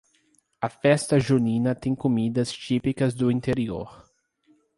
A 0.59 0.67
Festa 0.67 1.19
junina 1.19 1.75
tem 1.75 1.93
comidas 1.93 2.51
típicas 2.51 3.13
do 3.13 3.29
interior 3.29 4.03